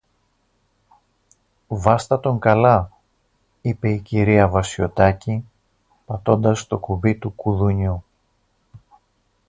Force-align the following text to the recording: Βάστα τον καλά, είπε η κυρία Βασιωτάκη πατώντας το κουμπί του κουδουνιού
Βάστα 1.67 2.19
τον 2.19 2.39
καλά, 2.39 2.91
είπε 3.61 3.89
η 3.89 3.99
κυρία 3.99 4.49
Βασιωτάκη 4.49 5.49
πατώντας 6.05 6.67
το 6.67 6.77
κουμπί 6.77 7.15
του 7.15 7.31
κουδουνιού 7.31 8.03